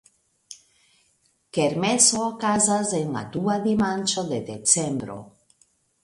[1.57, 5.19] Kermeso okazas en la dua dimanĉo de decembro.